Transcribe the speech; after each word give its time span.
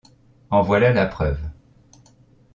En 0.49 0.63
voilà 0.63 0.91
la 0.93 1.05
preuve... 1.05 1.51